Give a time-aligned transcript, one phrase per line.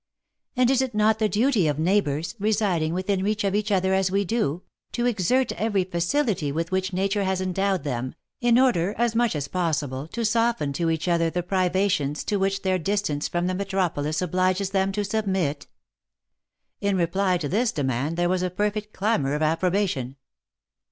[0.57, 4.09] "And is it not the duty of neighbours, residing within reach of each other as
[4.09, 9.13] we do, to exert every facility with which nature has endowed them, in order as
[9.13, 13.45] much as possible to soften to each other the privations to which their distance from
[13.45, 15.67] the metropolis obliges them to submit?"
[16.79, 20.15] In reply to this demand, there was a perfect clamour of approba tion.